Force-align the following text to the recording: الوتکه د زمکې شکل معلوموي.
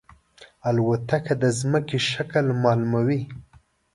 الوتکه 0.67 1.33
د 1.41 1.43
زمکې 1.59 1.99
شکل 2.11 2.45
معلوموي. 2.61 3.21